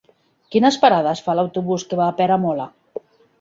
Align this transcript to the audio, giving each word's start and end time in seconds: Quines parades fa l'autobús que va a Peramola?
Quines 0.53 0.77
parades 0.85 1.21
fa 1.27 1.35
l'autobús 1.41 1.85
que 1.93 2.01
va 2.01 2.07
a 2.15 2.17
Peramola? 2.23 2.67